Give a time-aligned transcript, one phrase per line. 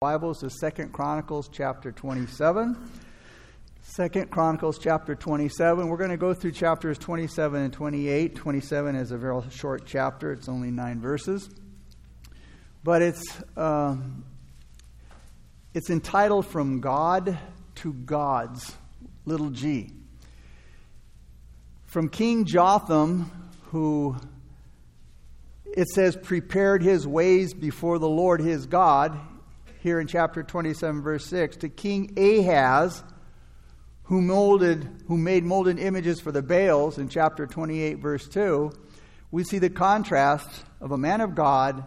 [0.00, 2.76] Bibles to Second Chronicles chapter 27.
[3.82, 5.88] Second Chronicles chapter 27.
[5.88, 8.36] We're going to go through chapters 27 and 28.
[8.36, 11.50] 27 is a very short chapter, it's only nine verses.
[12.84, 14.24] But it's, um,
[15.74, 17.36] it's entitled From God
[17.74, 18.76] to Gods,
[19.24, 19.90] little g.
[21.86, 23.32] From King Jotham,
[23.72, 24.14] who
[25.64, 29.18] it says prepared his ways before the Lord his God
[29.88, 33.02] here in chapter 27, verse 6, to King Ahaz,
[34.02, 38.70] who molded, who made molded images for the Baals in chapter 28, verse 2,
[39.30, 40.50] we see the contrast
[40.82, 41.86] of a man of God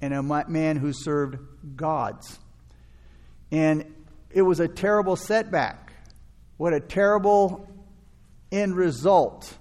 [0.00, 1.36] and a man who served
[1.76, 2.38] gods.
[3.52, 3.84] And
[4.30, 5.92] it was a terrible setback.
[6.56, 7.68] What a terrible
[8.50, 9.58] end result.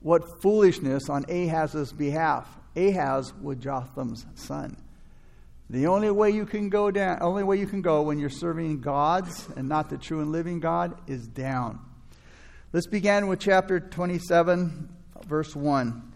[0.00, 2.48] What foolishness on Ahaz's behalf.
[2.74, 4.76] Ahaz was Jotham's son.
[5.70, 8.80] The only way you can go down, only way you can go when you're serving
[8.80, 11.78] gods and not the true and living God is down.
[12.72, 14.88] Let's begin with chapter 27,
[15.28, 16.12] verse 1.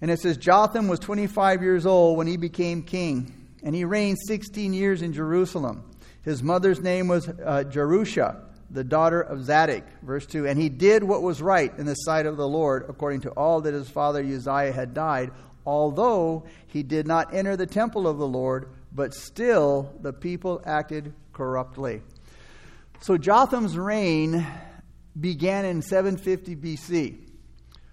[0.00, 4.16] And it says, Jotham was 25 years old when he became king, and he reigned
[4.26, 5.84] 16 years in Jerusalem.
[6.22, 9.84] His mother's name was uh, Jerusha, the daughter of Zadok.
[10.00, 10.46] Verse 2.
[10.46, 13.60] And he did what was right in the sight of the Lord, according to all
[13.60, 15.32] that his father Uzziah had died,
[15.66, 21.12] although he did not enter the temple of the Lord, but still the people acted
[21.32, 22.02] corruptly.
[23.00, 24.46] So Jotham's reign
[25.18, 27.18] began in 750 BC.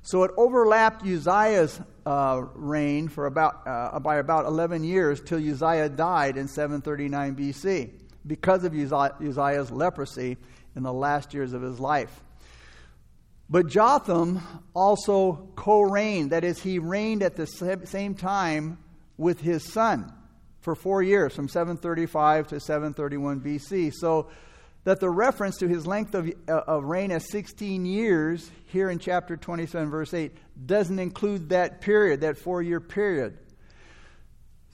[0.02, 5.90] So it overlapped Uzziah's uh, reign for about, uh, by about 11 years till Uzziah
[5.90, 7.92] died in 739 BC
[8.26, 10.38] because of Uzziah's leprosy
[10.76, 12.23] in the last years of his life.
[13.50, 14.42] But Jotham
[14.73, 18.78] also co reigned, that is, he reigned at the same time
[19.17, 20.12] with his son
[20.59, 23.94] for four years, from 735 to 731 BC.
[23.94, 24.30] So
[24.84, 29.00] that the reference to his length of, uh, of reign as 16 years here in
[29.00, 30.32] chapter 27, verse 8,
[30.66, 33.38] doesn't include that period, that four year period.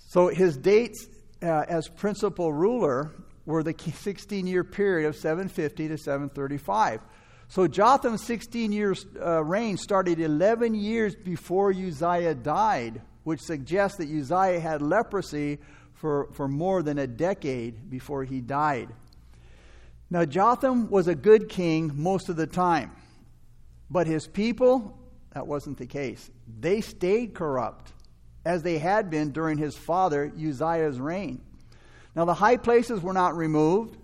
[0.10, 1.08] So his dates
[1.42, 3.12] uh, as principal ruler
[3.46, 7.02] were the 16 year period of 750 to 735.
[7.54, 14.10] So Jotham's 16 years uh, reign started 11 years before Uzziah died, which suggests that
[14.10, 15.60] Uzziah had leprosy
[15.94, 18.90] for, for more than a decade before he died.
[20.10, 22.90] Now, Jotham was a good king most of the time,
[23.88, 24.98] but his people,
[25.36, 26.32] that wasn't the case.
[26.60, 27.92] They stayed corrupt,
[28.44, 31.40] as they had been during his father Uzziah's reign.
[32.16, 33.96] Now, the high places were not removed,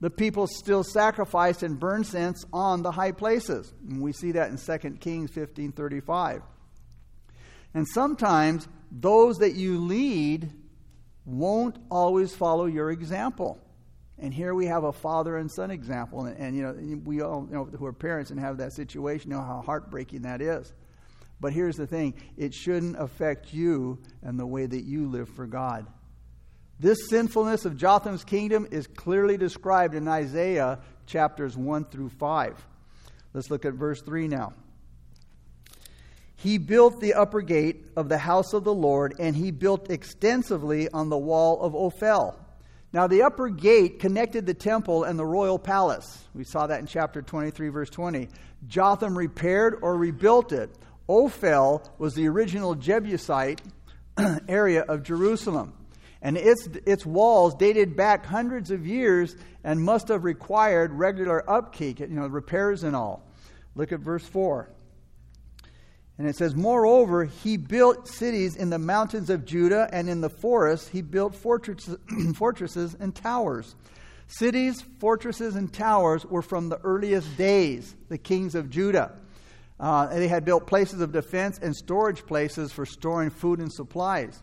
[0.00, 3.72] the people still sacrificed and burned incense on the high places.
[3.88, 6.42] And we see that in 2 Kings 15:35.
[7.74, 10.52] And sometimes those that you lead
[11.24, 13.58] won't always follow your example.
[14.18, 16.24] And here we have a father and son example.
[16.24, 19.42] And, and, you know, we all know who are parents and have that situation know
[19.42, 20.72] how heartbreaking that is.
[21.38, 25.46] But here's the thing it shouldn't affect you and the way that you live for
[25.46, 25.86] God.
[26.78, 32.66] This sinfulness of Jotham's kingdom is clearly described in Isaiah chapters 1 through 5.
[33.32, 34.52] Let's look at verse 3 now.
[36.36, 40.90] He built the upper gate of the house of the Lord, and he built extensively
[40.90, 42.38] on the wall of Ophel.
[42.92, 46.24] Now, the upper gate connected the temple and the royal palace.
[46.34, 48.28] We saw that in chapter 23, verse 20.
[48.68, 50.70] Jotham repaired or rebuilt it.
[51.08, 53.62] Ophel was the original Jebusite
[54.48, 55.72] area of Jerusalem
[56.26, 62.00] and its, its walls dated back hundreds of years and must have required regular upkeep,
[62.00, 63.22] you know, repairs and all.
[63.76, 64.68] Look at verse 4.
[66.18, 70.28] And it says, Moreover, he built cities in the mountains of Judah and in the
[70.28, 71.96] forests, he built fortresses,
[72.34, 73.76] fortresses and towers.
[74.26, 79.12] Cities, fortresses, and towers were from the earliest days, the kings of Judah.
[79.78, 84.42] Uh, they had built places of defense and storage places for storing food and supplies.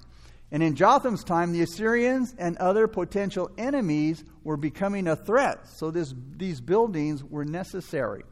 [0.54, 5.68] And in Jotham's time, the Assyrians and other potential enemies were becoming a threat.
[5.68, 8.24] So this, these buildings were necessary.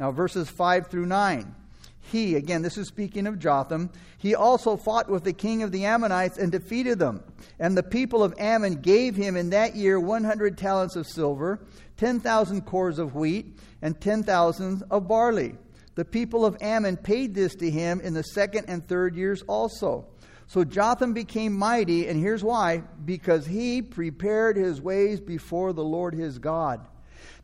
[0.00, 1.54] Now, verses 5 through 9.
[2.00, 5.84] He, again, this is speaking of Jotham, he also fought with the king of the
[5.84, 7.22] Ammonites and defeated them.
[7.58, 11.60] And the people of Ammon gave him in that year 100 talents of silver,
[11.98, 15.54] 10,000 kors of wheat, and 10,000 of barley.
[15.96, 20.06] The people of Ammon paid this to him in the second and third years also.
[20.48, 26.14] So Jotham became mighty, and here's why because he prepared his ways before the Lord
[26.14, 26.80] his God.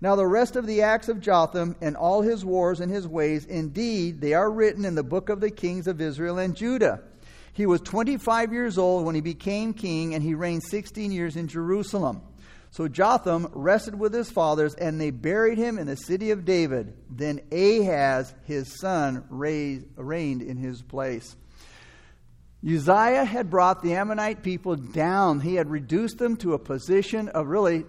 [0.00, 3.44] Now, the rest of the acts of Jotham and all his wars and his ways,
[3.44, 7.02] indeed, they are written in the book of the kings of Israel and Judah.
[7.52, 11.46] He was 25 years old when he became king, and he reigned 16 years in
[11.46, 12.22] Jerusalem.
[12.70, 16.94] So Jotham rested with his fathers, and they buried him in the city of David.
[17.08, 21.36] Then Ahaz, his son, reigned in his place.
[22.66, 25.40] Uzziah had brought the Ammonite people down.
[25.40, 27.84] He had reduced them to a position of really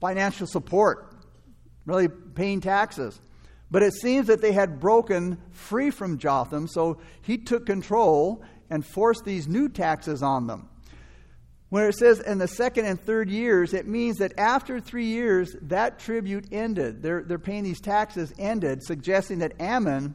[0.00, 1.14] financial support,
[1.84, 3.20] really paying taxes.
[3.70, 8.84] But it seems that they had broken free from Jotham, so he took control and
[8.84, 10.68] forced these new taxes on them.
[11.68, 15.56] When it says in the second and third years, it means that after three years,
[15.62, 17.02] that tribute ended.
[17.02, 20.14] They're, they're paying these taxes ended, suggesting that Ammon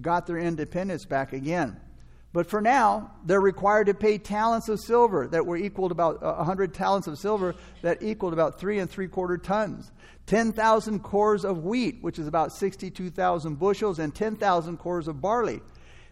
[0.00, 1.78] got their independence back again.
[2.32, 6.22] But for now, they're required to pay talents of silver that were equal to about
[6.22, 9.90] 100 talents of silver that equaled about three and three quarter tons.
[10.26, 15.62] 10,000 kors of wheat, which is about 62,000 bushels, and 10,000 kors of barley.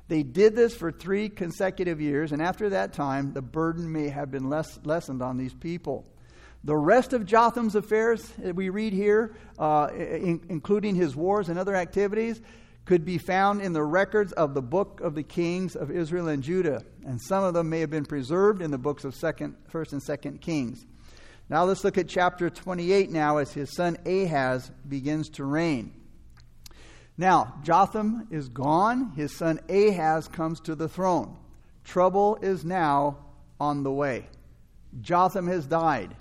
[0.09, 4.31] They did this for three consecutive years, and after that time, the burden may have
[4.31, 6.07] been less, lessened on these people.
[6.65, 11.59] The rest of Jotham's affairs that we read here, uh, in, including his wars and
[11.59, 12.41] other activities,
[12.87, 16.43] could be found in the records of the book of the kings of Israel and
[16.43, 19.93] Judah, and some of them may have been preserved in the books of second, First
[19.93, 20.87] and Second Kings.
[21.49, 25.93] Now let's look at chapter 28 now as his son Ahaz begins to reign.
[27.19, 31.37] Now, Jotham is gone, his son Ahaz comes to the throne.
[31.82, 33.19] Trouble is now
[33.59, 34.29] on the way.
[35.00, 36.15] Jotham has died.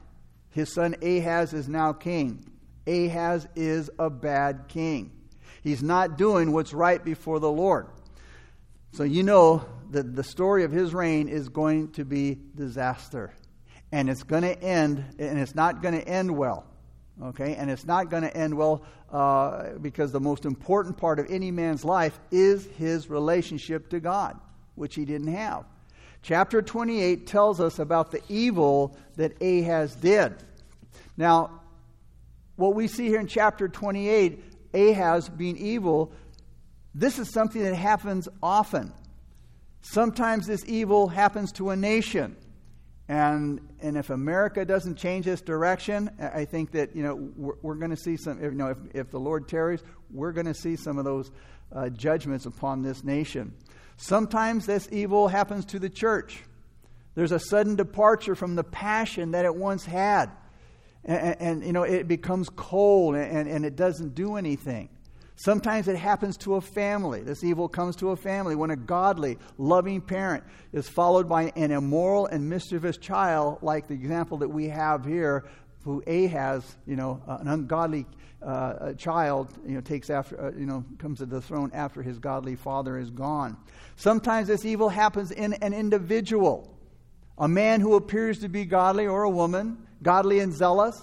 [0.52, 2.50] His son Ahaz is now king.
[2.88, 5.12] Ahaz is a bad king.
[5.66, 7.88] He's not doing what's right before the Lord.
[8.92, 13.34] So you know that the story of his reign is going to be disaster.
[13.92, 16.68] And it's going to end, and it's not going to end well.
[17.20, 17.56] Okay?
[17.56, 21.50] And it's not going to end well uh, because the most important part of any
[21.50, 24.40] man's life is his relationship to God,
[24.76, 25.66] which he didn't have.
[26.22, 30.36] Chapter 28 tells us about the evil that Ahaz did.
[31.18, 31.62] Now,
[32.56, 36.12] what we see here in chapter 28 Ahaz being evil,
[36.94, 38.94] this is something that happens often.
[39.82, 42.36] Sometimes this evil happens to a nation.
[43.08, 47.76] And, and if America doesn't change its direction, I think that, you know, we're, we're
[47.76, 50.76] going to see some, you know, if, if the Lord tarries, we're going to see
[50.76, 51.32] some of those
[51.72, 53.54] uh, judgments upon this nation.
[53.98, 56.44] Sometimes this evil happens to the church.
[57.14, 60.32] There's a sudden departure from the passion that it once had
[61.06, 64.90] and, and, you know it becomes cold and, and it doesn't do anything.
[65.38, 67.22] Sometimes it happens to a family.
[67.22, 71.72] This evil comes to a family when a godly loving parent is followed by an
[71.72, 75.46] immoral and mischievous child like the example that we have here
[75.84, 78.08] who ahaz you know an ungodly
[78.42, 82.18] uh, child you know takes after uh, you know comes to the throne after his
[82.18, 83.58] godly father is gone.
[83.96, 86.72] Sometimes this evil happens in an individual
[87.38, 90.96] a man who appears to be godly or a woman godly and zealous.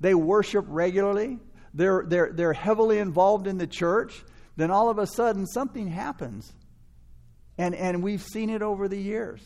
[0.00, 1.38] They worship regularly.
[1.72, 4.24] They're, they're, they're heavily involved in the church.
[4.56, 6.52] Then all of a sudden, something happens.
[7.58, 9.40] And, and we've seen it over the years.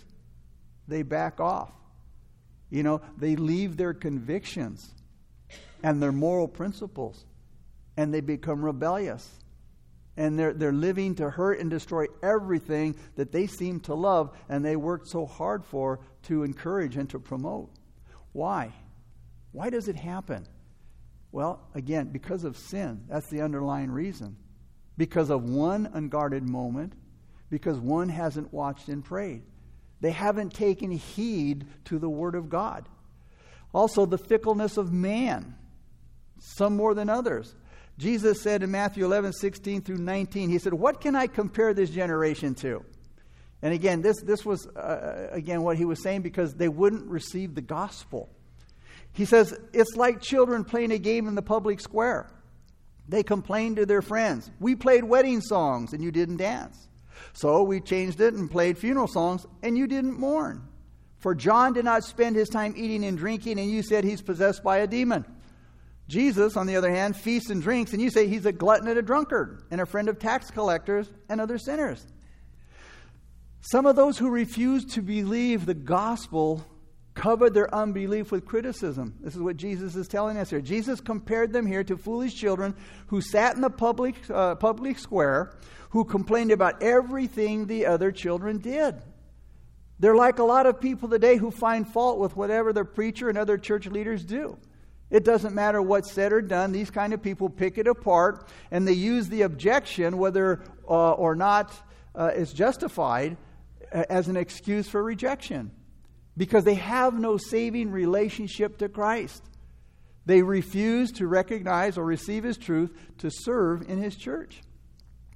[0.86, 1.72] They back off.
[2.70, 4.94] You know, they leave their convictions
[5.82, 7.24] and their moral principles
[7.96, 9.28] and they become rebellious.
[10.16, 14.64] And they're, they're living to hurt and destroy everything that they seem to love and
[14.64, 17.70] they worked so hard for to encourage and to promote.
[18.38, 18.72] Why?
[19.50, 20.46] Why does it happen?
[21.32, 23.02] Well, again, because of sin.
[23.08, 24.36] That's the underlying reason.
[24.96, 26.92] Because of one unguarded moment,
[27.50, 29.42] because one hasn't watched and prayed.
[30.00, 32.88] They haven't taken heed to the Word of God.
[33.74, 35.56] Also, the fickleness of man,
[36.38, 37.56] some more than others.
[37.98, 41.90] Jesus said in Matthew 11, 16 through 19, He said, What can I compare this
[41.90, 42.84] generation to?
[43.62, 47.54] And again, this, this was, uh, again, what he was saying because they wouldn't receive
[47.54, 48.28] the gospel.
[49.12, 52.30] He says, it's like children playing a game in the public square.
[53.08, 56.88] They complained to their friends, We played wedding songs and you didn't dance.
[57.32, 60.68] So we changed it and played funeral songs and you didn't mourn.
[61.18, 64.62] For John did not spend his time eating and drinking, and you said he's possessed
[64.62, 65.24] by a demon.
[66.06, 68.98] Jesus, on the other hand, feasts and drinks, and you say he's a glutton and
[68.98, 72.06] a drunkard, and a friend of tax collectors and other sinners.
[73.70, 76.64] Some of those who refused to believe the gospel
[77.12, 79.18] covered their unbelief with criticism.
[79.20, 80.62] This is what Jesus is telling us here.
[80.62, 82.74] Jesus compared them here to foolish children
[83.08, 85.52] who sat in the public, uh, public square,
[85.90, 89.02] who complained about everything the other children did.
[89.98, 93.36] They're like a lot of people today who find fault with whatever their preacher and
[93.36, 94.56] other church leaders do.
[95.10, 96.72] It doesn't matter what's said or done.
[96.72, 101.34] These kind of people pick it apart and they use the objection, whether uh, or
[101.34, 101.74] not
[102.14, 103.36] uh, it's justified,
[103.92, 105.70] as an excuse for rejection
[106.36, 109.42] because they have no saving relationship to Christ.
[110.24, 114.62] They refuse to recognize or receive His truth to serve in His church.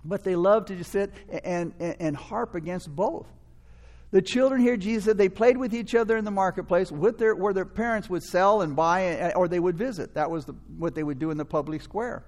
[0.04, 1.12] But they love to just sit
[1.44, 3.26] and, and, and harp against both.
[4.10, 7.34] The children here, Jesus said, they played with each other in the marketplace with their,
[7.34, 10.14] where their parents would sell and buy or they would visit.
[10.14, 12.26] That was the, what they would do in the public square.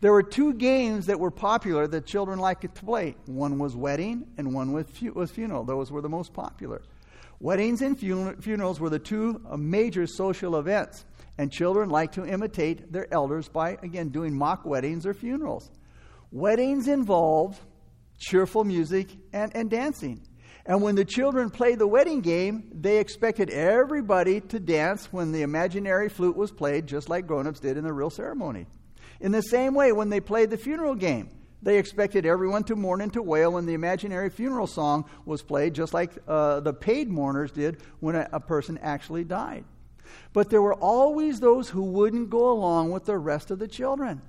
[0.00, 3.16] There were two games that were popular that children liked to play.
[3.26, 5.64] One was wedding and one was, fu- was funeral.
[5.64, 6.82] Those were the most popular.
[7.40, 11.04] Weddings and fun- funerals were the two uh, major social events,
[11.36, 15.70] and children liked to imitate their elders by, again, doing mock weddings or funerals.
[16.30, 17.60] Weddings involved
[18.18, 20.20] cheerful music and, and dancing.
[20.66, 25.42] And when the children played the wedding game, they expected everybody to dance when the
[25.42, 28.66] imaginary flute was played, just like grown ups did in the real ceremony.
[29.20, 33.00] In the same way, when they played the funeral game, they expected everyone to mourn
[33.00, 37.08] and to wail when the imaginary funeral song was played, just like uh, the paid
[37.08, 39.64] mourners did when a, a person actually died.
[40.32, 44.22] But there were always those who wouldn't go along with the rest of the children.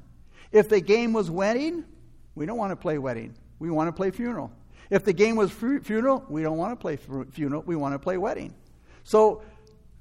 [0.52, 1.86] If the game was wedding,
[2.34, 3.36] we don't want to play wedding.
[3.60, 4.52] We want to play funeral.
[4.90, 6.98] If the game was funeral, we don't want to play
[7.32, 8.56] funeral, we want to play wedding.
[9.04, 9.44] So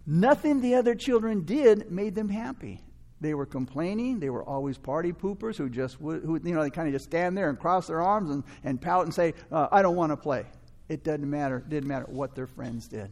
[0.07, 2.81] nothing the other children did made them happy.
[3.21, 4.21] They were complaining.
[4.21, 7.37] They were always party poopers who just who, you know, they kind of just stand
[7.37, 10.17] there and cross their arms and, and pout and say, uh, I don't want to
[10.17, 10.47] play.
[10.89, 11.59] It doesn't matter.
[11.59, 13.11] It didn't matter what their friends did.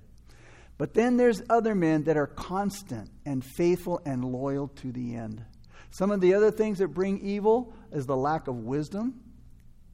[0.78, 5.44] But then there's other men that are constant and faithful and loyal to the end.
[5.90, 9.20] Some of the other things that bring evil is the lack of wisdom,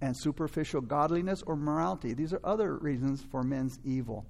[0.03, 2.13] and superficial godliness or morality.
[2.13, 4.27] These are other reasons for men's evil.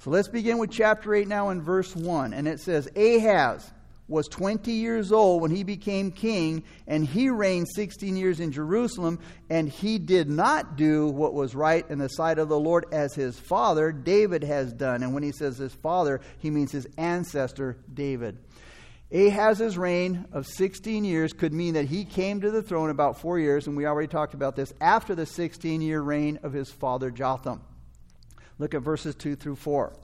[0.00, 2.34] So let's begin with chapter 8 now in verse 1.
[2.34, 3.72] And it says Ahaz
[4.08, 9.18] was 20 years old when he became king, and he reigned 16 years in Jerusalem,
[9.50, 13.14] and he did not do what was right in the sight of the Lord as
[13.14, 15.02] his father David has done.
[15.02, 18.38] And when he says his father, he means his ancestor David.
[19.10, 23.38] Ahaz's reign of 16 years could mean that he came to the throne about four
[23.38, 27.10] years, and we already talked about this, after the 16 year reign of his father
[27.10, 27.62] Jotham.
[28.58, 29.94] Look at verses 2 through 4.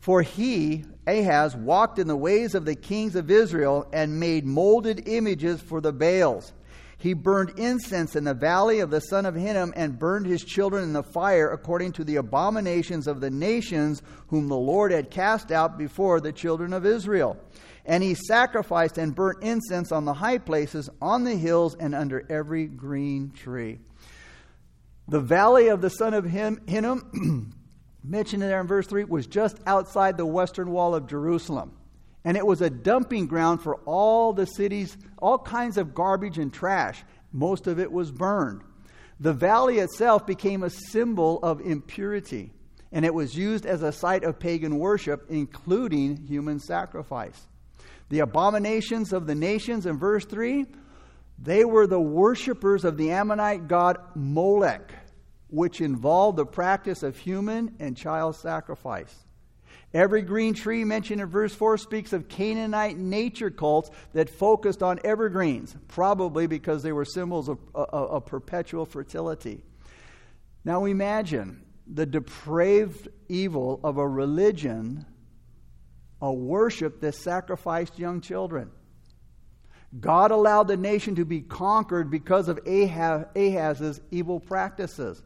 [0.00, 5.08] For he, Ahaz, walked in the ways of the kings of Israel and made molded
[5.08, 6.52] images for the Baals.
[7.00, 10.82] He burned incense in the valley of the son of Hinnom and burned his children
[10.82, 15.52] in the fire according to the abominations of the nations whom the Lord had cast
[15.52, 17.36] out before the children of Israel.
[17.86, 22.26] And he sacrificed and burnt incense on the high places, on the hills, and under
[22.28, 23.78] every green tree.
[25.06, 27.52] The valley of the son of Hinnom,
[28.08, 31.72] mentioned there in verse 3, was just outside the western wall of Jerusalem.
[32.24, 36.52] And it was a dumping ground for all the cities, all kinds of garbage and
[36.52, 37.04] trash.
[37.32, 38.62] Most of it was burned.
[39.20, 42.52] The valley itself became a symbol of impurity,
[42.92, 47.46] and it was used as a site of pagan worship, including human sacrifice.
[48.10, 50.66] The abominations of the nations in verse 3,
[51.38, 54.92] they were the worshippers of the Ammonite god Molech,
[55.48, 59.14] which involved the practice of human and child sacrifice.
[59.94, 65.00] Every green tree mentioned in verse 4 speaks of Canaanite nature cults that focused on
[65.02, 69.62] evergreens, probably because they were symbols of, of, of perpetual fertility.
[70.64, 75.06] Now imagine the depraved evil of a religion
[76.20, 78.70] a worship that sacrificed young children.
[80.00, 85.22] God allowed the nation to be conquered because of Ahaz's evil practices.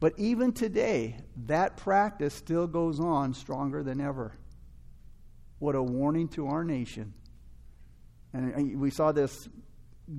[0.00, 4.36] But even today, that practice still goes on stronger than ever.
[5.58, 7.14] What a warning to our nation.
[8.32, 9.48] And uh, we saw this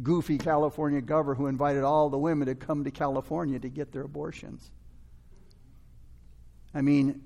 [0.01, 4.03] goofy California governor who invited all the women to come to California to get their
[4.03, 4.72] abortions.
[6.74, 7.22] I mean,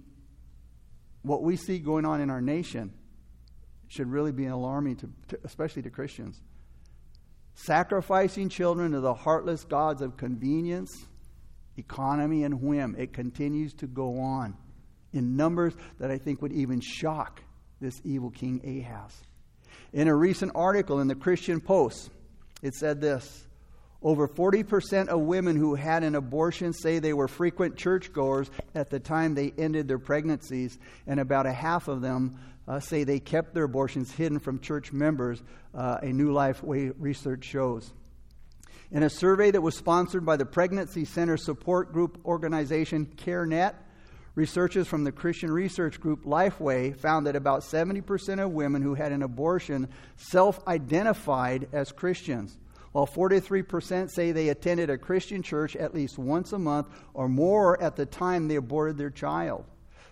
[1.21, 2.93] what we see going on in our nation
[3.87, 6.41] should really be alarming, to, to, especially to Christians.
[7.55, 11.05] Sacrificing children to the heartless gods of convenience,
[11.79, 12.95] economy, and whim.
[12.97, 14.55] It continues to go on
[15.13, 17.41] in numbers that I think would even shock
[17.81, 19.15] this evil King Ahaz.
[19.93, 22.11] In a recent article in the Christian Post,
[22.61, 23.47] it said this
[24.01, 28.99] over 40% of women who had an abortion say they were frequent churchgoers at the
[28.99, 33.53] time they ended their pregnancies, and about a half of them uh, say they kept
[33.53, 35.41] their abortions hidden from church members,
[35.73, 37.91] uh, a New Lifeway research shows.
[38.91, 43.75] In a survey that was sponsored by the Pregnancy Center support group organization CareNet,
[44.33, 49.11] researchers from the Christian research group Lifeway found that about 70% of women who had
[49.11, 52.57] an abortion self identified as Christians
[52.91, 57.79] while 43% say they attended a Christian church at least once a month or more
[57.81, 59.65] at the time they aborted their child.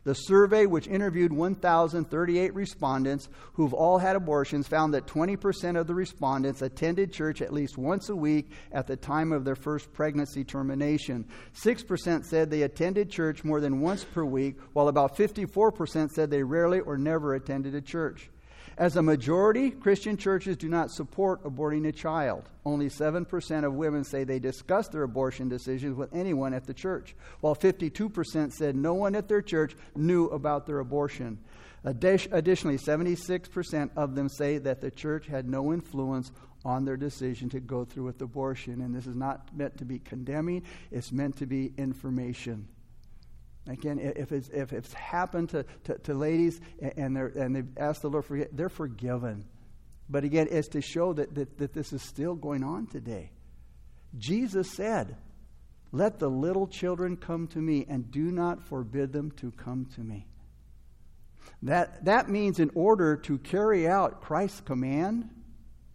[0.07, 5.93] The survey, which interviewed 1,038 respondents who've all had abortions, found that 20% of the
[5.93, 10.45] respondents attended church at least once a week at the time of their first pregnancy
[10.45, 11.25] termination.
[11.53, 16.41] 6% said they attended church more than once per week, while about 54% said they
[16.41, 18.29] rarely or never attended a church.
[18.77, 22.48] As a majority, Christian churches do not support aborting a child.
[22.63, 27.15] Only 7% of women say they discuss their abortion decisions with anyone at the church,
[27.41, 31.39] while 52% said no one at their church knew about their abortion.
[31.84, 36.31] Additionally, 76% of them say that the church had no influence
[36.63, 38.81] on their decision to go through with abortion.
[38.81, 42.67] And this is not meant to be condemning, it's meant to be information.
[43.67, 48.01] Again, if it's, if it's happened to, to, to ladies and, they're, and they've asked
[48.01, 49.45] the Lord for they're forgiven.
[50.09, 53.31] But again, it's to show that, that, that this is still going on today.
[54.17, 55.17] Jesus said,
[55.91, 60.01] Let the little children come to me, and do not forbid them to come to
[60.01, 60.27] me.
[61.63, 65.29] That, that means, in order to carry out Christ's command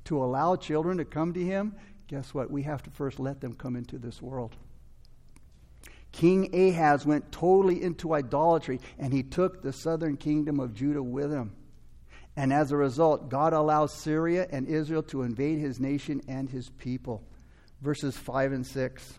[0.04, 1.74] to allow children to come to him,
[2.08, 2.50] guess what?
[2.50, 4.56] We have to first let them come into this world.
[6.12, 11.32] King Ahaz went totally into idolatry, and he took the southern kingdom of Judah with
[11.32, 11.52] him.
[12.36, 16.70] And as a result, God allows Syria and Israel to invade his nation and his
[16.70, 17.22] people.
[17.80, 19.18] Verses 5 and 6.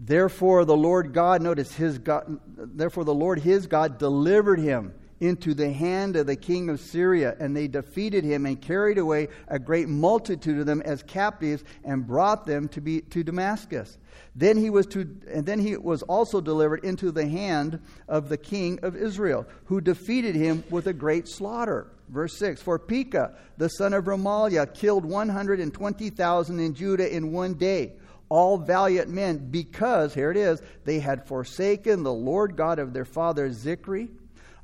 [0.00, 5.54] Therefore, the Lord God, notice his God, therefore, the Lord his God delivered him into
[5.54, 9.58] the hand of the king of Syria, and they defeated him and carried away a
[9.58, 13.98] great multitude of them as captives and brought them to be to Damascus.
[14.34, 15.00] Then he was to
[15.32, 19.80] and then he was also delivered into the hand of the king of Israel, who
[19.80, 21.88] defeated him with a great slaughter.
[22.08, 27.92] Verse 6 For Pekah, the son of Remaliah, killed 120,000 in Judah in one day
[28.28, 33.04] all valiant men, because, here it is, they had forsaken the Lord God of their
[33.04, 34.08] father Zikri,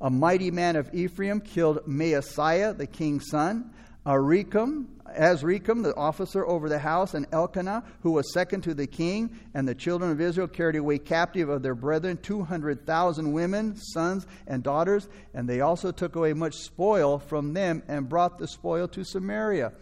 [0.01, 3.71] a mighty man of Ephraim killed Maaseiah, the king's son.
[4.05, 4.85] Arikam,
[5.17, 9.67] Azrikam, the officer over the house, and Elkanah, who was second to the king, and
[9.67, 15.09] the children of Israel carried away captive of their brethren 200,000 women, sons, and daughters,
[15.33, 19.73] and they also took away much spoil from them and brought the spoil to Samaria.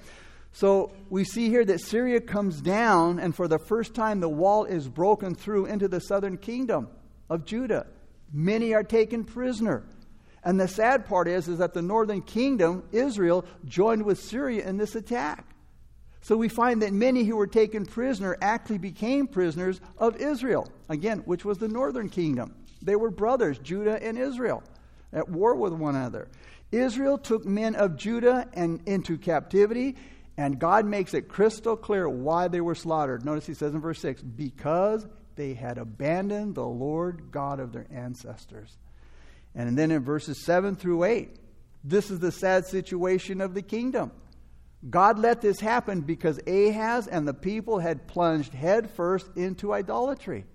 [0.54, 4.64] So we see here that Syria comes down, and for the first time, the wall
[4.64, 6.88] is broken through into the southern kingdom
[7.30, 7.88] of Judah.
[8.32, 9.84] Many are taken prisoner.
[10.46, 14.78] And the sad part is, is that the northern kingdom, Israel, joined with Syria in
[14.78, 15.46] this attack.
[16.22, 21.20] So we find that many who were taken prisoner actually became prisoners of Israel, again,
[21.20, 22.56] which was the northern kingdom.
[22.82, 24.64] They were brothers, Judah and Israel,
[25.12, 26.30] at war with one another.
[26.72, 29.96] Israel took men of Judah and into captivity,
[30.38, 33.24] and God makes it crystal clear why they were slaughtered.
[33.24, 37.86] Notice he says in verse 6 because they had abandoned the Lord God of their
[37.92, 38.78] ancestors.
[39.56, 41.30] And then in verses 7 through 8,
[41.84, 44.12] this is the sad situation of the kingdom.
[44.90, 50.46] God let this happen because Ahaz and the people had plunged headfirst into idolatry.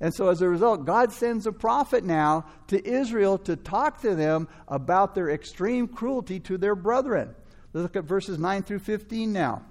[0.00, 4.14] And so, as a result, God sends a prophet now to Israel to talk to
[4.14, 7.34] them about their extreme cruelty to their brethren.
[7.72, 9.62] Let's look at verses 9 through 15 now.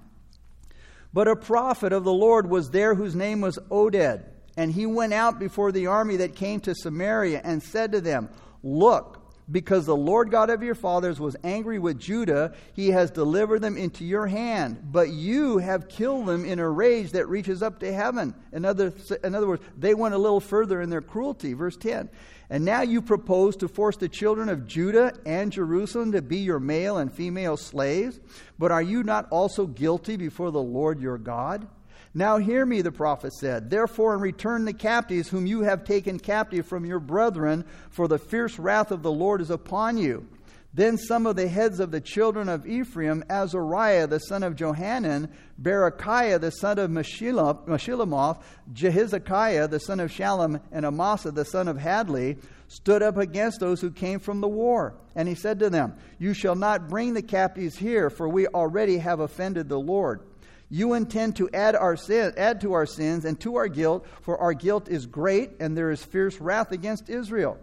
[1.13, 4.26] But a prophet of the Lord was there whose name was Oded,
[4.58, 8.30] and he went out before the army that came to Samaria and said to them,
[8.67, 13.62] Look, because the Lord God of your fathers was angry with Judah, he has delivered
[13.62, 14.91] them into your hand.
[14.91, 18.36] But you have killed them in a rage that reaches up to heaven.
[18.51, 21.53] In other, in other words, they went a little further in their cruelty.
[21.53, 22.10] Verse 10.
[22.49, 26.60] And now you propose to force the children of Judah and Jerusalem to be your
[26.60, 28.19] male and female slaves.
[28.60, 31.67] But are you not also guilty before the Lord your God?
[32.13, 33.70] Now hear me, the prophet said.
[33.70, 38.58] Therefore, return the captives whom you have taken captive from your brethren, for the fierce
[38.58, 40.28] wrath of the Lord is upon you.
[40.74, 45.30] Then some of the heads of the children of Ephraim, Azariah the son of Johanan,
[45.60, 48.43] Berechiah the son of Meshillemoth,
[48.74, 52.36] Jehizekiah the son of Shallum, and Amasa the son of Hadlai,
[52.67, 54.93] stood up against those who came from the war.
[55.15, 59.00] And he said to them, You shall not bring the captives here, for we already
[59.00, 60.22] have offended the Lord.
[60.69, 64.38] You intend to add, our sin, add to our sins and to our guilt, for
[64.38, 67.58] our guilt is great, and there is fierce wrath against Israel.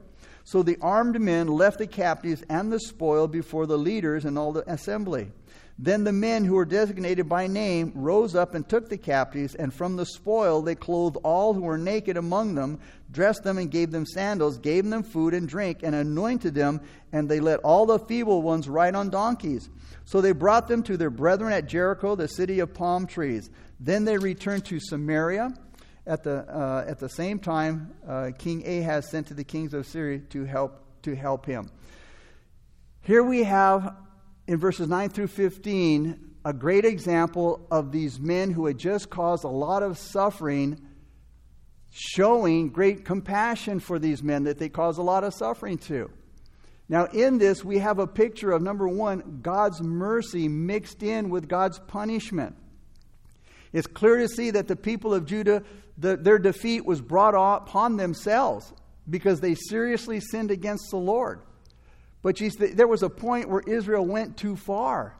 [0.45, 4.53] So the armed men left the captives and the spoil before the leaders and all
[4.53, 5.33] the assembly.
[5.77, 9.75] Then the men who were designated by name rose up and took the captives, and
[9.75, 12.79] from the spoil they clothed all who were naked among them,
[13.11, 16.81] dressed them and gave them sandals, gave them food and drink, and anointed them,
[17.13, 19.69] and they let all the feeble ones ride on donkeys.
[20.05, 23.51] So they brought them to their brethren at Jericho, the city of palm trees.
[23.81, 25.55] Then they returned to Samaria.
[26.07, 29.87] At the, uh, at the same time, uh, King Ahaz sent to the kings of
[29.87, 31.71] Syria to help, to help him.
[33.01, 33.97] Here we have,
[34.47, 39.45] in verses 9 through 15, a great example of these men who had just caused
[39.45, 40.79] a lot of suffering,
[41.91, 46.11] showing great compassion for these men that they caused a lot of suffering to.
[46.89, 51.49] Now, in this, we have a picture of number one, God's mercy mixed in with
[51.49, 52.57] God's punishment.
[53.73, 55.63] It's clear to see that the people of Judah,
[55.97, 58.71] the, their defeat was brought upon themselves
[59.09, 61.41] because they seriously sinned against the Lord.
[62.25, 65.15] But see, there was a point where Israel went too far.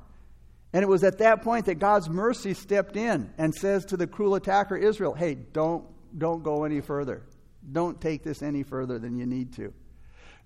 [0.73, 4.07] And it was at that point that God's mercy stepped in and says to the
[4.07, 5.85] cruel attacker Israel, hey, don't,
[6.17, 7.23] don't go any further.
[7.71, 9.75] Don't take this any further than you need to.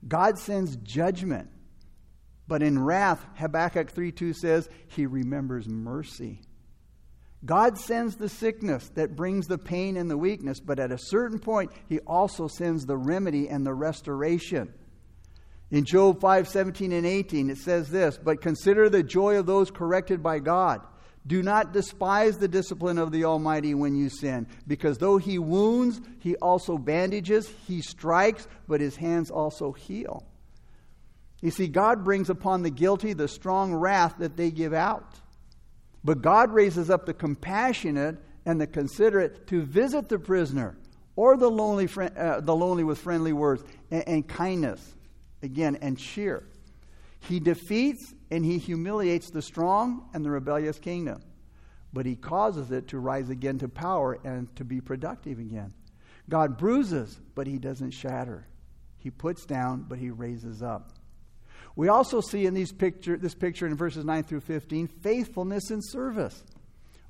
[0.07, 1.49] God sends judgment.
[2.49, 6.40] But in wrath, Habakkuk 3 2 says, He remembers mercy.
[7.44, 11.38] God sends the sickness that brings the pain and the weakness, but at a certain
[11.38, 14.73] point, He also sends the remedy and the restoration.
[15.70, 19.70] In Job 5 17 and 18, it says this But consider the joy of those
[19.70, 20.81] corrected by God.
[21.26, 26.00] Do not despise the discipline of the Almighty when you sin, because though he wounds,
[26.20, 30.24] he also bandages, he strikes, but his hands also heal.
[31.42, 35.20] You see, God brings upon the guilty the strong wrath that they give out.
[36.02, 40.78] But God raises up the compassionate and the considerate to visit the prisoner
[41.14, 44.94] or the lonely, uh, the lonely with friendly words and, and kindness,
[45.42, 46.44] again, and cheer.
[47.20, 51.22] He defeats and he humiliates the strong and the rebellious kingdom.
[51.92, 55.72] But he causes it to rise again to power and to be productive again.
[56.29, 58.46] God bruises, but he doesn't shatter.
[58.98, 60.92] He puts down, but he raises up.
[61.77, 65.81] We also see in these picture, this picture in verses 9 through 15 faithfulness in
[65.81, 66.42] service.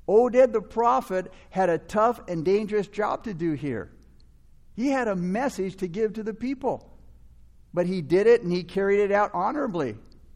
[0.07, 3.91] Oded the prophet had a tough and dangerous job to do here.
[4.75, 6.89] He had a message to give to the people,
[7.73, 9.95] but he did it and he carried it out honorably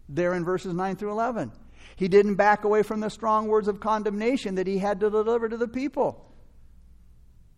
[0.09, 1.51] there in verses 9 through 11.
[1.95, 5.49] He didn't back away from the strong words of condemnation that he had to deliver
[5.49, 6.29] to the people.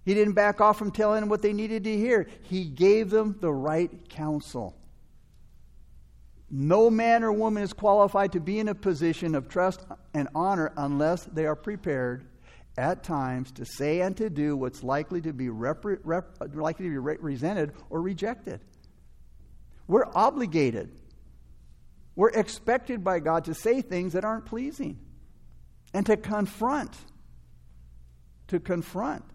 [0.04, 2.28] He didn't back off from telling them what they needed to hear.
[2.44, 4.76] He gave them the right counsel.
[6.50, 9.84] No man or woman is qualified to be in a position of trust
[10.14, 12.28] and honor unless they are prepared
[12.78, 16.92] at times to say and to do what's likely to be rep- rep- likely to
[16.92, 18.60] be re- resented or rejected.
[19.88, 20.91] We're obligated
[22.15, 25.00] we're expected by God to say things that aren't pleasing
[25.93, 26.95] and to confront.
[28.48, 29.26] To confront.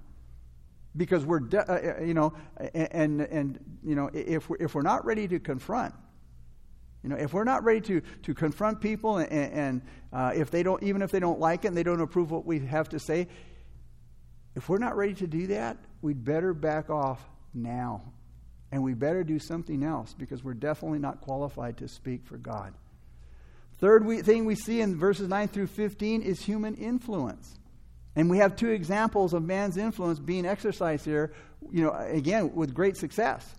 [0.97, 2.33] Because we're, de- uh, uh you know,
[2.75, 5.95] and, and, you know, if we're, if we're not ready to confront,
[7.03, 9.83] you know, if we're not ready to, to confront people and, and
[10.13, 12.45] uh, if they don't, even if they don't like it and they don't approve what
[12.45, 13.29] we have to say,
[14.57, 17.23] if we're not ready to do that, we'd better back off
[17.55, 18.03] now
[18.73, 22.73] and we better do something else because we're definitely not qualified to speak for God.
[23.79, 27.59] Third we, thing we see in verses 9 through 15 is human influence.
[28.15, 31.33] And we have two examples of man's influence being exercised here,
[31.71, 33.55] you know, again, with great success.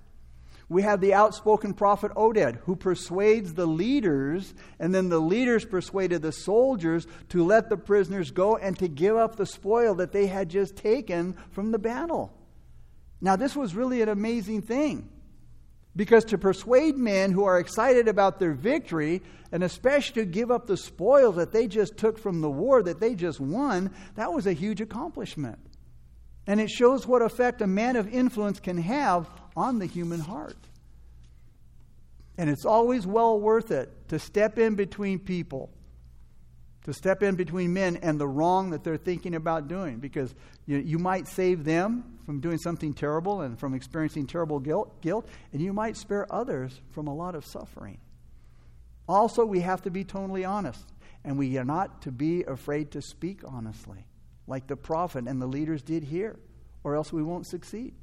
[0.69, 6.21] We have the outspoken prophet Oded, who persuades the leaders, and then the leaders persuaded
[6.21, 10.27] the soldiers to let the prisoners go and to give up the spoil that they
[10.27, 12.31] had just taken from the battle.
[13.21, 15.09] Now, this was really an amazing thing.
[15.95, 20.65] Because to persuade men who are excited about their victory, and especially to give up
[20.65, 24.47] the spoils that they just took from the war that they just won, that was
[24.47, 25.59] a huge accomplishment.
[26.47, 30.57] And it shows what effect a man of influence can have on the human heart.
[32.37, 35.69] And it's always well worth it to step in between people
[36.83, 40.33] to step in between men and the wrong that they're thinking about doing because
[40.65, 45.27] you, you might save them from doing something terrible and from experiencing terrible guilt, guilt,
[45.53, 47.99] and you might spare others from a lot of suffering.
[49.07, 50.85] Also, we have to be totally honest,
[51.23, 54.05] and we are not to be afraid to speak honestly,
[54.47, 56.39] like the prophet and the leaders did here,
[56.83, 57.93] or else we won't succeed.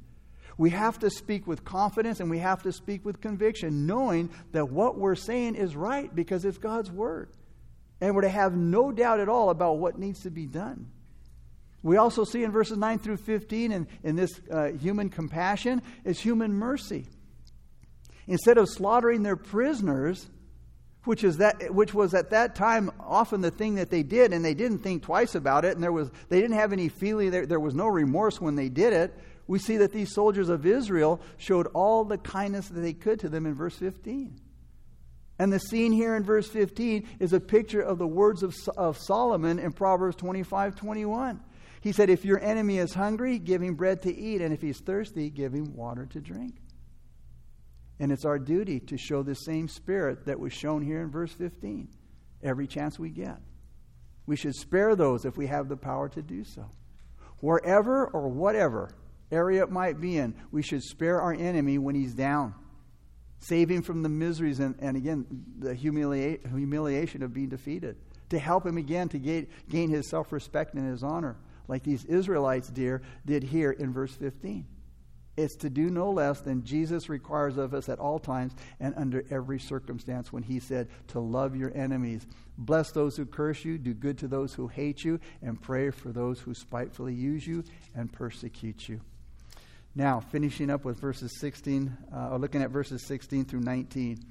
[0.57, 4.69] We have to speak with confidence and we have to speak with conviction, knowing that
[4.69, 7.29] what we're saying is right because it's God's word
[8.01, 10.87] and we're to have no doubt at all about what needs to be done.
[11.81, 16.19] We also see in verses 9 through 15 in, in this uh, human compassion is
[16.19, 17.05] human mercy.
[18.27, 20.29] Instead of slaughtering their prisoners,
[21.05, 24.43] which, is that, which was at that time often the thing that they did, and
[24.43, 27.45] they didn't think twice about it, and there was, they didn't have any feeling, there,
[27.45, 29.17] there was no remorse when they did it.
[29.47, 33.29] We see that these soldiers of Israel showed all the kindness that they could to
[33.29, 34.39] them in verse 15.
[35.39, 38.97] And the scene here in verse 15 is a picture of the words of, of
[38.97, 41.39] Solomon in Proverbs 25 21.
[41.81, 44.81] He said, If your enemy is hungry, give him bread to eat, and if he's
[44.81, 46.55] thirsty, give him water to drink.
[48.01, 51.31] And it's our duty to show the same spirit that was shown here in verse
[51.31, 51.87] 15
[52.43, 53.37] every chance we get.
[54.25, 56.69] We should spare those if we have the power to do so.
[57.39, 58.91] Wherever or whatever
[59.31, 62.53] area it might be in, we should spare our enemy when he's down.
[63.39, 65.25] Save him from the miseries and, and again,
[65.59, 67.97] the humilia- humiliation of being defeated.
[68.29, 72.05] To help him again to gain, gain his self respect and his honor, like these
[72.05, 74.65] Israelites dear, did here in verse 15.
[75.39, 79.23] It's to do no less than Jesus requires of us at all times and under
[79.31, 82.27] every circumstance when he said to love your enemies.
[82.57, 86.09] Bless those who curse you, do good to those who hate you, and pray for
[86.09, 87.63] those who spitefully use you
[87.95, 88.99] and persecute you.
[89.95, 94.23] Now, finishing up with verses 16, uh, or looking at verses 16 through 19.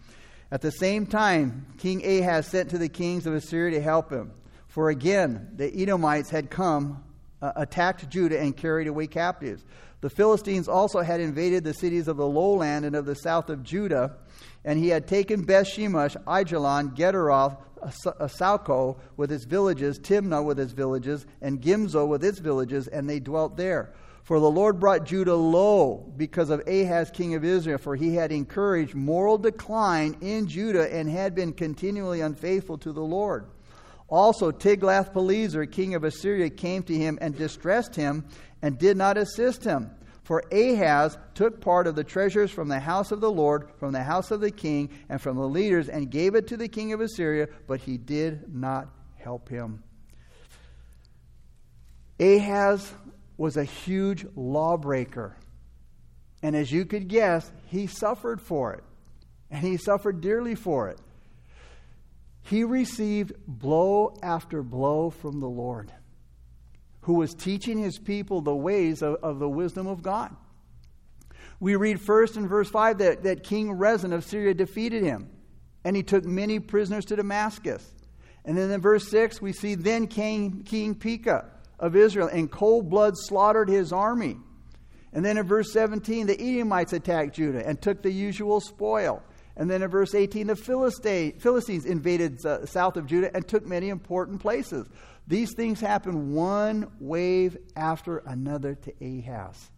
[0.51, 4.33] At the same time, King Ahaz sent to the kings of Assyria to help him.
[4.69, 7.03] For again, the Edomites had come,
[7.43, 9.65] uh, attacked Judah, and carried away captives.
[10.01, 13.65] The Philistines also had invaded the cities of the lowland and of the south of
[13.65, 14.17] Judah,
[14.65, 20.73] and he had taken Beth Shemesh, Aijalon, Gederoth, Sochoh with its villages, Timnah with its
[20.73, 23.93] villages, and Gimzo with its villages, and they dwelt there.
[24.29, 28.31] For the Lord brought Judah low because of Ahaz, king of Israel, for he had
[28.31, 33.47] encouraged moral decline in Judah and had been continually unfaithful to the Lord.
[34.07, 38.27] Also, Tiglath-Pileser, king of Assyria, came to him and distressed him
[38.61, 39.91] and did not assist him.
[40.25, 44.03] For Ahaz took part of the treasures from the house of the Lord, from the
[44.03, 47.01] house of the king, and from the leaders, and gave it to the king of
[47.01, 49.83] Assyria, but he did not help him.
[52.21, 52.93] Ahaz
[53.39, 55.37] was a huge lawbreaker.
[56.43, 58.85] And as you could guess, he suffered for it.
[59.51, 60.99] And he suffered dearly for it.
[62.43, 65.91] He received blow after blow from the Lord
[67.09, 70.37] who was teaching his people the ways of, of the wisdom of God.
[71.59, 75.31] We read first in verse 5 that, that King Rezin of Syria defeated him,
[75.85, 77.95] and he took many prisoners to Damascus.
[78.45, 81.47] And then in verse 6, we see then King, King Pekah
[81.79, 84.37] of Israel in cold blood slaughtered his army.
[85.13, 89.23] And then in verse 17, the Edomites attacked Judah and took the usual spoil.
[89.57, 93.89] And then in verse 18, the Philistines invaded uh, south of Judah and took many
[93.89, 94.87] important places.
[95.27, 99.71] These things happen one wave after another to Ahaz.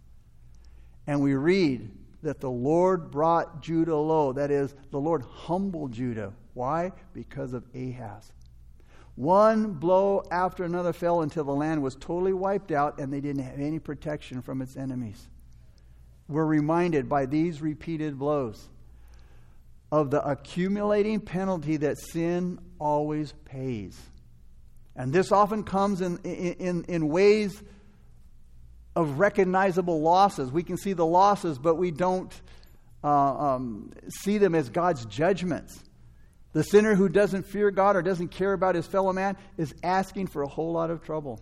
[1.06, 1.90] And we read
[2.22, 4.32] that the Lord brought Judah low.
[4.32, 6.34] That is, the Lord humbled Judah.
[6.54, 6.92] Why?
[7.14, 8.32] Because of Ahaz.
[9.20, 13.42] One blow after another fell until the land was totally wiped out and they didn't
[13.42, 15.28] have any protection from its enemies.
[16.26, 18.66] We're reminded by these repeated blows
[19.92, 24.00] of the accumulating penalty that sin always pays.
[24.96, 27.62] And this often comes in, in, in ways
[28.96, 30.50] of recognizable losses.
[30.50, 32.32] We can see the losses, but we don't
[33.04, 35.78] uh, um, see them as God's judgments.
[36.52, 40.26] The sinner who doesn't fear God or doesn't care about his fellow man is asking
[40.28, 41.40] for a whole lot of trouble.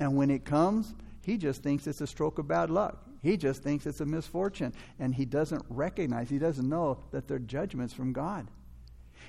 [0.00, 3.06] And when it comes, he just thinks it's a stroke of bad luck.
[3.22, 4.74] He just thinks it's a misfortune.
[4.98, 8.48] And he doesn't recognize, he doesn't know that they're judgments from God.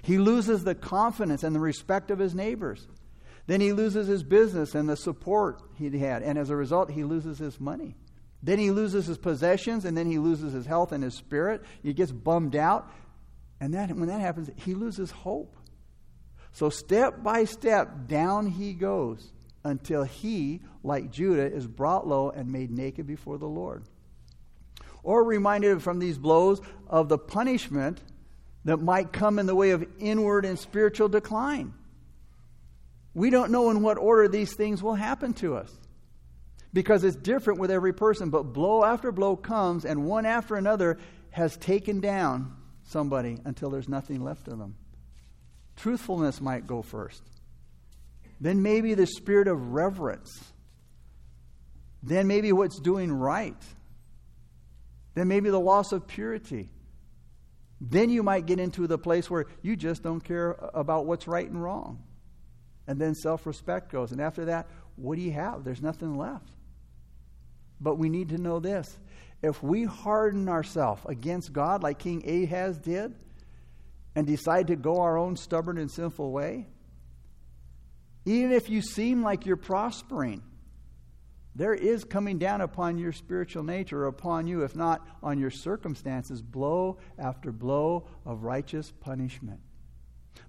[0.02, 2.88] He loses the confidence and the respect of his neighbors.
[3.46, 7.04] Then he loses his business and the support he had, and as a result, he
[7.04, 7.96] loses his money.
[8.42, 11.64] Then he loses his possessions, and then he loses his health and his spirit.
[11.82, 12.92] He gets bummed out,
[13.64, 15.56] and that, when that happens, he loses hope.
[16.52, 19.32] So, step by step, down he goes
[19.64, 23.86] until he, like Judah, is brought low and made naked before the Lord.
[25.02, 28.02] Or reminded from these blows of the punishment
[28.66, 31.74] that might come in the way of inward and spiritual decline.
[33.14, 35.74] We don't know in what order these things will happen to us
[36.74, 38.30] because it's different with every person.
[38.30, 40.98] But blow after blow comes, and one after another
[41.32, 44.76] has taken down somebody until there's nothing left of them.
[45.76, 47.24] Truthfulness might go first.
[48.40, 50.52] Then maybe the spirit of reverence.
[52.02, 53.62] Then maybe what's doing right.
[55.16, 56.70] Then maybe the loss of purity.
[57.80, 61.50] Then you might get into the place where you just don't care about what's right
[61.50, 62.04] and wrong.
[62.88, 64.12] And then self respect goes.
[64.12, 65.64] And after that, what do you have?
[65.64, 66.50] There's nothing left.
[67.80, 68.98] But we need to know this
[69.44, 73.14] if we harden ourselves against God like King Ahaz did
[74.16, 76.66] and decide to go our own stubborn and sinful way,
[78.26, 80.42] even if you seem like you're prospering,
[81.56, 86.42] there is coming down upon your spiritual nature, upon you, if not on your circumstances,
[86.42, 89.60] blow after blow of righteous punishment.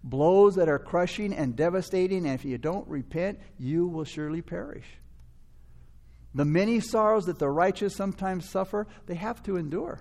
[0.04, 4.87] Blows that are crushing and devastating, and if you don't repent, you will surely perish.
[6.35, 10.01] The many sorrows that the righteous sometimes suffer, they have to endure.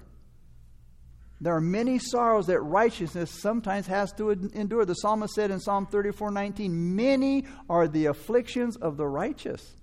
[1.39, 4.85] There are many sorrows that righteousness sometimes has to endure.
[4.85, 9.75] The psalmist said in Psalm 34 19, Many are the afflictions of the righteous.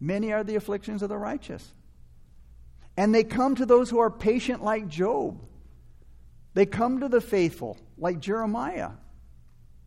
[0.00, 1.72] Many are the afflictions of the righteous.
[2.96, 5.40] And they come to those who are patient, like Job.
[6.54, 8.90] They come to the faithful, like Jeremiah.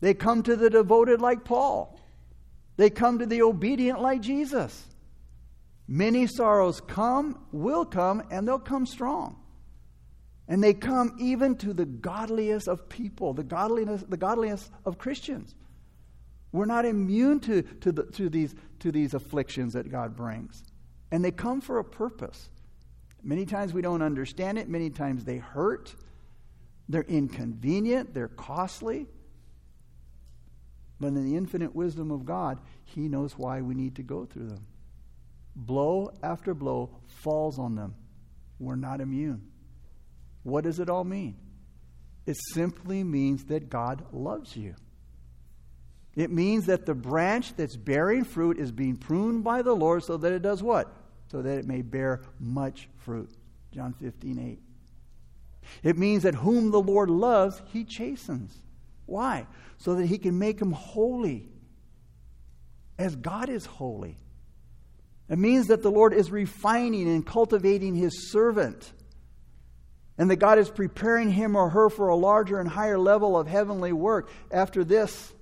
[0.02, 1.97] They come to the devoted, like Paul.
[2.78, 4.86] They come to the obedient, like Jesus.
[5.88, 9.38] Many sorrows come, will come, and they'll come strong.
[10.48, 15.56] And they come even to the godliest of people, the godliness, the godliness of Christians.
[16.52, 20.64] We're not immune to, to, the, to, these, to these afflictions that God brings.
[21.12, 22.50] And they come for a purpose.
[23.24, 25.94] Many times we don't understand it, many times they hurt,
[26.88, 29.08] they're inconvenient, they're costly.
[31.00, 34.48] But in the infinite wisdom of God, He knows why we need to go through
[34.48, 34.66] them.
[35.56, 37.96] Blow after blow falls on them.
[38.60, 39.42] We're not immune.
[40.44, 41.36] What does it all mean?
[42.26, 44.76] It simply means that God loves you.
[46.16, 50.18] It means that the branch that's bearing fruit is being pruned by the Lord so
[50.18, 50.92] that it does what?
[51.32, 53.30] So that it may bear much fruit.
[53.72, 54.60] John 15, 8.
[55.84, 58.58] It means that whom the Lord loves, he chastens.
[59.08, 59.48] Why?
[59.78, 61.50] So that he can make them holy
[63.00, 64.20] as God is holy.
[65.30, 68.94] It means that the Lord is refining and cultivating his servant.
[70.18, 73.48] And that God is preparing him or her for a larger and higher level of
[73.48, 75.34] heavenly work after this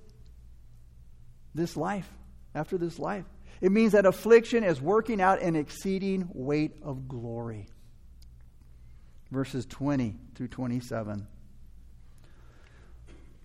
[1.54, 2.08] this life,
[2.54, 3.24] after this life.
[3.62, 7.68] It means that affliction is working out an exceeding weight of glory.
[9.30, 11.26] Verses 20 through 27.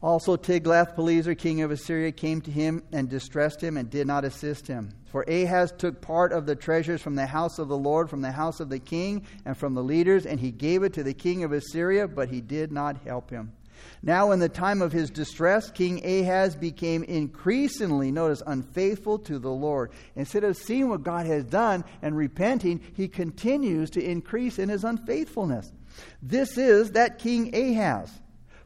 [0.01, 4.65] Also, Tiglath-Pileser, king of Assyria, came to him and distressed him and did not assist
[4.65, 4.89] him.
[5.11, 8.31] For Ahaz took part of the treasures from the house of the Lord, from the
[8.31, 11.43] house of the king, and from the leaders, and he gave it to the king
[11.43, 13.51] of Assyria, but he did not help him.
[14.03, 19.51] Now, in the time of his distress, King Ahaz became increasingly, notice, unfaithful to the
[19.51, 19.91] Lord.
[20.15, 24.83] Instead of seeing what God has done and repenting, he continues to increase in his
[24.83, 25.71] unfaithfulness.
[26.21, 28.20] This is that King Ahaz.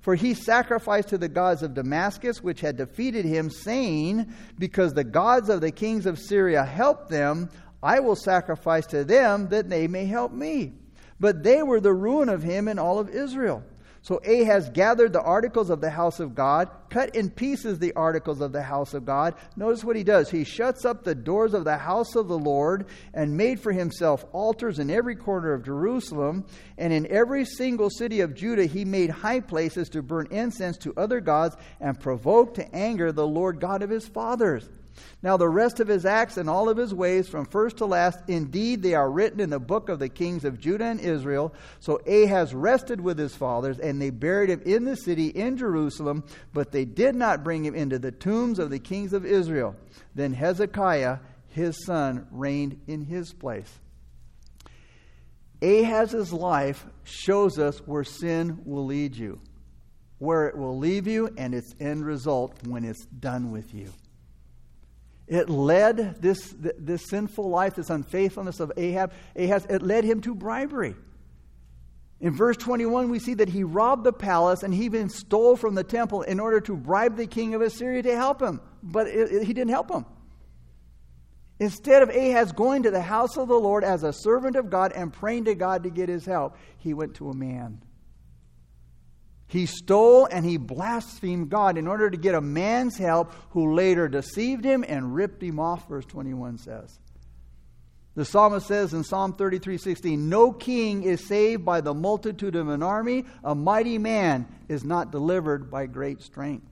[0.05, 5.03] For he sacrificed to the gods of Damascus, which had defeated him, saying, Because the
[5.03, 7.49] gods of the kings of Syria helped them,
[7.81, 10.73] I will sacrifice to them that they may help me.
[11.19, 13.63] But they were the ruin of him and all of Israel.
[14.05, 18.39] So Ahaz gathered the articles of the house of God, cut in pieces the articles
[18.39, 19.33] of the house of God.
[19.55, 20.29] Notice what he does.
[20.29, 24.23] He shuts up the doors of the house of the Lord and made for himself
[24.31, 26.45] altars in every corner of Jerusalem.
[26.77, 30.93] And in every single city of Judah, he made high places to burn incense to
[30.95, 34.69] other gods and provoke to anger the Lord God of his fathers.
[35.21, 38.19] Now, the rest of his acts and all of his ways, from first to last,
[38.27, 41.53] indeed they are written in the book of the kings of Judah and Israel.
[41.79, 46.23] So Ahaz rested with his fathers, and they buried him in the city in Jerusalem,
[46.53, 49.75] but they did not bring him into the tombs of the kings of Israel.
[50.13, 53.79] Then Hezekiah, his son, reigned in his place.
[55.62, 59.39] Ahaz's life shows us where sin will lead you,
[60.19, 63.91] where it will leave you, and its end result when it's done with you.
[65.27, 70.35] It led this, this sinful life, this unfaithfulness of Ahab, Ahaz, it led him to
[70.35, 70.95] bribery.
[72.19, 75.75] In verse 21, we see that he robbed the palace and he even stole from
[75.75, 78.61] the temple in order to bribe the king of Assyria to help him.
[78.83, 80.05] But it, it, he didn't help him.
[81.59, 84.91] Instead of Ahaz going to the house of the Lord as a servant of God
[84.91, 87.81] and praying to God to get his help, he went to a man.
[89.47, 94.08] He stole and he blasphemed God in order to get a man's help who later
[94.08, 96.99] deceived him and ripped him off, verse 21 says.
[98.15, 102.69] The psalmist says in Psalm 33 16, No king is saved by the multitude of
[102.69, 106.65] an army, a mighty man is not delivered by great strength.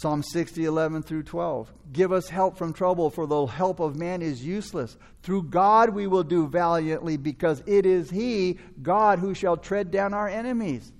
[0.00, 1.70] Psalm 60, 11 through 12.
[1.92, 4.96] Give us help from trouble, for the help of man is useless.
[5.22, 10.14] Through God we will do valiantly, because it is He, God, who shall tread down
[10.14, 10.90] our enemies.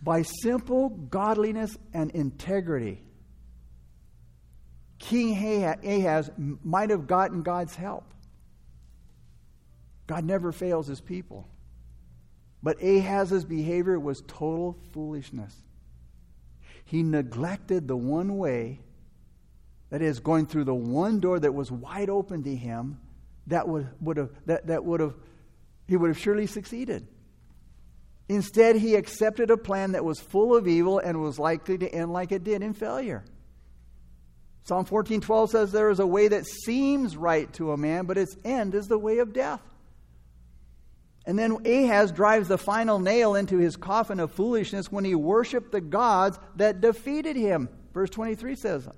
[0.00, 3.02] By simple godliness and integrity,
[5.00, 5.34] King
[5.84, 8.14] Ahaz might have gotten God's help.
[10.06, 11.48] God never fails his people.
[12.62, 15.56] But Ahaz's behavior was total foolishness.
[16.92, 18.78] He neglected the one way,
[19.88, 23.00] that is, going through the one door that was wide open to him,
[23.46, 25.14] that would, would have, that, that would have,
[25.88, 27.08] he would have surely succeeded.
[28.28, 32.12] Instead, he accepted a plan that was full of evil and was likely to end
[32.12, 33.24] like it did in failure.
[34.64, 38.36] Psalm 14:12 says there is a way that seems right to a man, but its
[38.44, 39.62] end is the way of death.
[41.24, 45.70] And then Ahaz drives the final nail into his coffin of foolishness when he worshiped
[45.70, 47.68] the gods that defeated him.
[47.94, 48.88] Verse 23 says,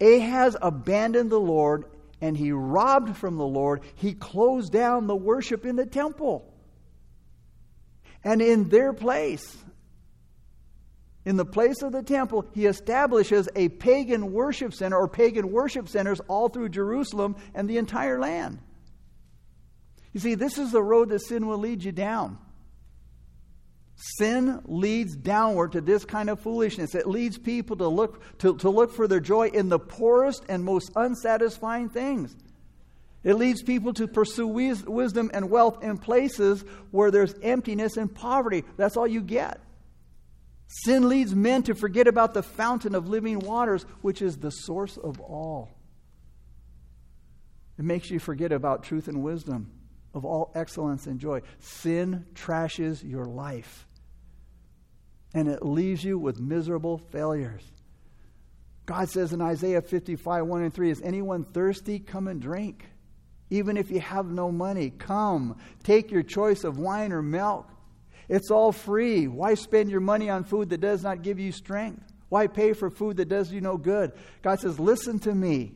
[0.00, 1.84] Ahaz abandoned the Lord
[2.20, 3.82] and he robbed from the Lord.
[3.94, 6.52] He closed down the worship in the temple.
[8.24, 9.56] And in their place,
[11.24, 15.88] in the place of the temple, he establishes a pagan worship center or pagan worship
[15.88, 18.58] centers all through Jerusalem and the entire land.
[20.12, 22.38] You see, this is the road that sin will lead you down.
[23.96, 26.94] Sin leads downward to this kind of foolishness.
[26.94, 30.64] It leads people to look, to, to look for their joy in the poorest and
[30.64, 32.36] most unsatisfying things.
[33.24, 38.64] It leads people to pursue wisdom and wealth in places where there's emptiness and poverty.
[38.76, 39.60] That's all you get.
[40.68, 44.96] Sin leads men to forget about the fountain of living waters, which is the source
[44.96, 45.70] of all.
[47.78, 49.72] It makes you forget about truth and wisdom
[50.14, 51.42] of all excellence and joy.
[51.58, 53.86] Sin trashes your life,
[55.34, 57.62] and it leaves you with miserable failures.
[58.86, 61.98] God says in Isaiah 55, 1 and 3, Is anyone thirsty?
[61.98, 62.86] Come and drink.
[63.50, 65.58] Even if you have no money, come.
[65.82, 67.68] Take your choice of wine or milk.
[68.28, 69.26] It's all free.
[69.26, 72.02] Why spend your money on food that does not give you strength?
[72.28, 74.12] Why pay for food that does you no good?
[74.42, 75.72] God says, Listen to me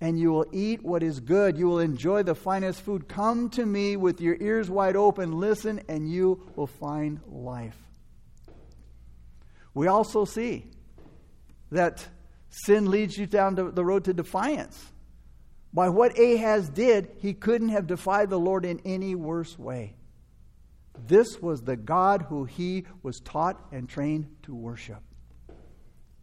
[0.00, 1.58] and you will eat what is good.
[1.58, 3.08] You will enjoy the finest food.
[3.08, 7.76] Come to me with your ears wide open, listen, and you will find life.
[9.74, 10.66] We also see
[11.70, 12.06] that
[12.48, 14.84] sin leads you down the road to defiance.
[15.72, 19.94] By what Ahaz did, he couldn't have defied the Lord in any worse way.
[21.06, 25.02] This was the God who he was taught and trained to worship.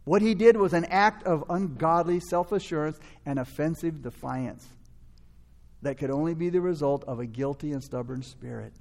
[0.08, 4.66] What he did was an act of ungodly self assurance and offensive defiance
[5.82, 8.72] that could only be the result of a guilty and stubborn spirit.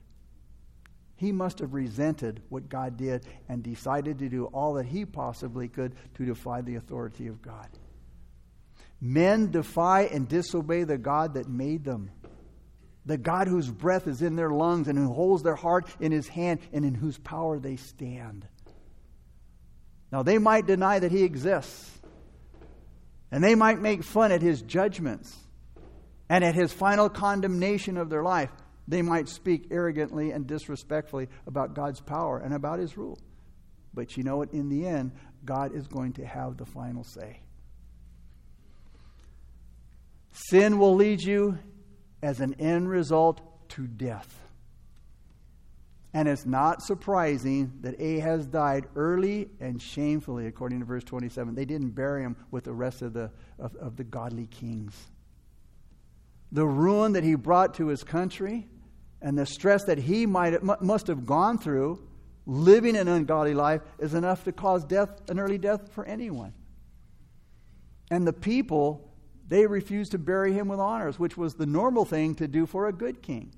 [1.17, 5.67] He must have resented what God did and decided to do all that he possibly
[5.67, 7.67] could to defy the authority of God.
[9.01, 12.09] Men defy and disobey the God that made them,
[13.05, 16.29] the God whose breath is in their lungs and who holds their heart in his
[16.29, 18.47] hand and in whose power they stand.
[20.11, 21.99] Now, they might deny that he exists,
[23.31, 25.35] and they might make fun at his judgments
[26.29, 28.49] and at his final condemnation of their life.
[28.87, 33.19] They might speak arrogantly and disrespectfully about God's power and about his rule.
[33.93, 34.53] But you know what?
[34.53, 35.11] In the end,
[35.43, 37.41] God is going to have the final say.
[40.31, 41.57] Sin will lead you
[42.21, 44.46] as an end result to death.
[46.13, 51.53] And it's not surprising that Ahaz died early and shamefully, according to verse 27.
[51.53, 53.29] They didn't bury him with the rest of the,
[53.59, 54.95] of, of the godly kings.
[56.51, 58.67] The ruin that he brought to his country
[59.21, 62.07] and the stress that he might, must have gone through
[62.47, 66.53] living an ungodly life is enough to cause death, an early death for anyone.
[68.09, 69.13] And the people,
[69.47, 72.87] they refused to bury him with honors, which was the normal thing to do for
[72.87, 73.53] a good king.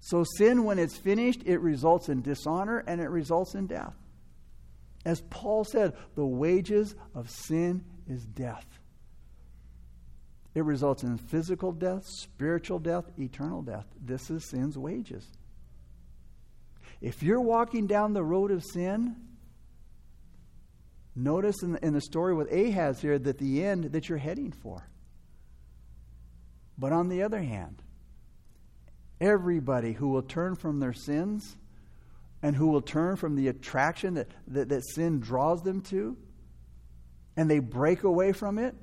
[0.00, 3.94] So, sin, when it's finished, it results in dishonor and it results in death.
[5.04, 8.66] As Paul said, the wages of sin is death.
[10.54, 13.86] It results in physical death, spiritual death, eternal death.
[14.00, 15.26] This is sin's wages.
[17.00, 19.16] If you're walking down the road of sin,
[21.14, 24.52] notice in the, in the story with Ahaz here that the end that you're heading
[24.52, 24.88] for.
[26.76, 27.82] But on the other hand,
[29.20, 31.56] everybody who will turn from their sins
[32.42, 36.16] and who will turn from the attraction that, that, that sin draws them to,
[37.36, 38.74] and they break away from it,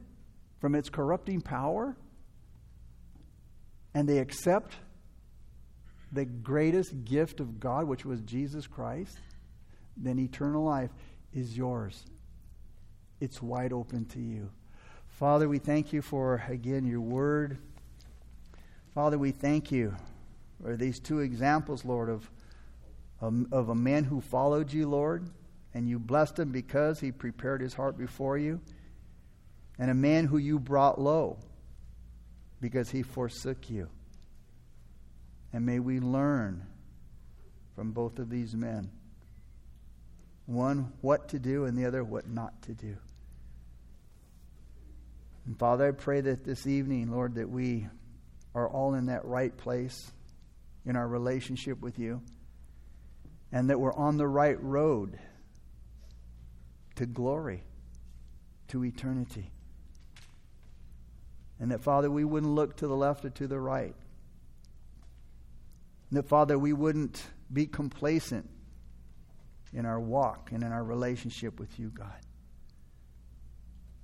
[0.60, 1.96] from its corrupting power,
[3.94, 4.76] and they accept
[6.12, 9.18] the greatest gift of God, which was Jesus Christ,
[9.98, 10.92] then eternal life
[11.34, 12.06] is yours.
[13.20, 14.52] It's wide open to you.
[15.08, 17.58] Father, we thank you for, again, your word.
[18.94, 19.96] Father, we thank you
[20.64, 22.30] or these two examples, Lord, of,
[23.22, 25.30] um, of a man who followed you, Lord,
[25.74, 28.62] and you blessed him because he prepared his heart before you.
[29.80, 31.38] and a man who you brought low
[32.60, 33.90] because he forsook you.
[35.54, 36.66] And may we learn
[37.76, 38.90] from both of these men
[40.46, 42.96] one, what to do, and the other, what not to do.
[45.46, 47.88] And Father, I pray that this evening, Lord, that we
[48.56, 50.10] are all in that right place
[50.88, 52.22] in our relationship with you
[53.52, 55.20] and that we're on the right road
[56.96, 57.64] to glory,
[58.70, 59.52] to eternity.
[61.60, 63.96] And that, Father, we wouldn't look to the left or to the right.
[66.10, 67.22] And that, Father, we wouldn't
[67.52, 68.50] be complacent
[69.74, 72.22] in our walk and in our relationship with you, God.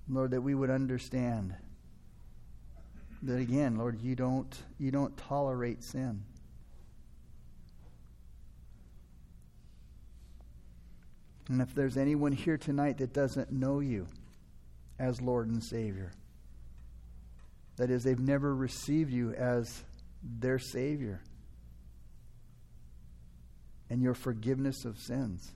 [0.10, 1.56] Lord, that we would understand
[3.22, 6.24] that again, Lord, you don't you don't tolerate sin.
[11.50, 14.08] And if there's anyone here tonight that doesn't know you
[15.00, 16.12] as Lord and Savior,
[17.78, 19.84] that is, they've never received you as
[20.24, 21.22] their Savior
[23.90, 25.52] and your forgiveness of sins,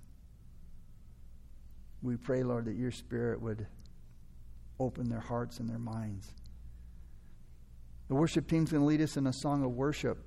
[2.01, 3.65] we pray, Lord, that your Spirit would
[4.79, 6.31] open their hearts and their minds.
[8.07, 10.17] The worship team's going to lead us in a song of worship.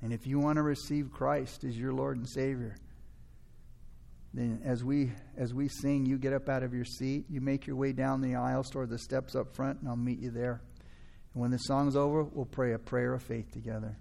[0.00, 2.76] And if you want to receive Christ as your Lord and Savior,
[4.34, 7.66] then as we as we sing, you get up out of your seat, you make
[7.66, 10.60] your way down the aisles toward the steps up front, and I'll meet you there.
[11.34, 13.96] And when the song's over, we'll pray a prayer of faith together.